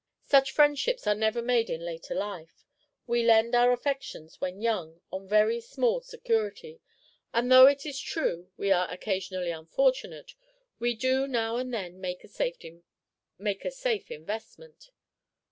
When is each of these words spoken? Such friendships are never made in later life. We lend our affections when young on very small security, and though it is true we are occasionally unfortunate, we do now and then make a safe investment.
Such 0.25 0.51
friendships 0.51 1.05
are 1.05 1.13
never 1.13 1.43
made 1.43 1.69
in 1.69 1.85
later 1.85 2.15
life. 2.15 2.65
We 3.05 3.21
lend 3.23 3.53
our 3.53 3.71
affections 3.71 4.41
when 4.41 4.59
young 4.59 4.99
on 5.11 5.27
very 5.27 5.61
small 5.61 6.01
security, 6.01 6.81
and 7.35 7.51
though 7.51 7.67
it 7.67 7.85
is 7.85 7.99
true 7.99 8.49
we 8.57 8.71
are 8.71 8.89
occasionally 8.91 9.51
unfortunate, 9.51 10.33
we 10.79 10.95
do 10.95 11.27
now 11.27 11.57
and 11.57 11.71
then 11.71 12.01
make 12.01 12.23
a 12.23 13.71
safe 13.71 14.09
investment. 14.09 14.89